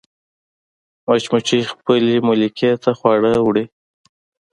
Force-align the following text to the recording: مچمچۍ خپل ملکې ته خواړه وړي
مچمچۍ 1.05 1.61
خپل 1.73 2.01
ملکې 2.27 2.71
ته 2.83 2.91
خواړه 2.97 3.33
وړي 3.45 3.65